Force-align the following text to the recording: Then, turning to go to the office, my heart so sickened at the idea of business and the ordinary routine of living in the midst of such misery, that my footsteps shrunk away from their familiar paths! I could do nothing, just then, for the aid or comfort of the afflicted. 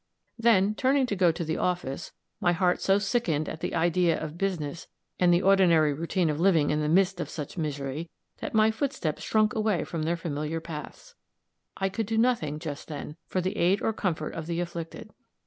Then, 0.39 0.73
turning 0.73 1.05
to 1.05 1.15
go 1.15 1.31
to 1.31 1.43
the 1.45 1.57
office, 1.59 2.11
my 2.39 2.53
heart 2.53 2.81
so 2.81 2.97
sickened 2.97 3.47
at 3.47 3.59
the 3.59 3.75
idea 3.75 4.19
of 4.19 4.35
business 4.35 4.87
and 5.19 5.31
the 5.31 5.43
ordinary 5.43 5.93
routine 5.93 6.27
of 6.31 6.39
living 6.39 6.71
in 6.71 6.79
the 6.81 6.89
midst 6.89 7.19
of 7.19 7.29
such 7.29 7.55
misery, 7.55 8.09
that 8.39 8.55
my 8.55 8.71
footsteps 8.71 9.21
shrunk 9.21 9.53
away 9.53 9.83
from 9.83 10.01
their 10.01 10.17
familiar 10.17 10.59
paths! 10.59 11.13
I 11.77 11.87
could 11.89 12.07
do 12.07 12.17
nothing, 12.17 12.57
just 12.57 12.87
then, 12.87 13.15
for 13.27 13.41
the 13.41 13.55
aid 13.55 13.79
or 13.83 13.93
comfort 13.93 14.33
of 14.33 14.47
the 14.47 14.59
afflicted. 14.59 15.11